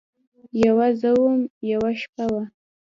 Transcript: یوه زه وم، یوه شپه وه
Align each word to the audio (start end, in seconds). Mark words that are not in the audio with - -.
یوه 0.63 0.87
زه 0.99 1.09
وم، 1.21 1.37
یوه 1.71 1.91
شپه 2.01 2.25
وه 2.31 2.43